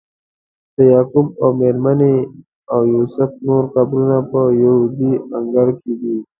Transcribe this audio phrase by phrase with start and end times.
[0.75, 2.15] د یعقوب او میرمنې
[2.73, 6.15] او یوسف نور قبرونه په یهودي انګړ کې دي.